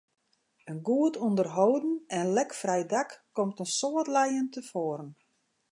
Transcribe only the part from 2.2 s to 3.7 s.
lekfrij dak komt in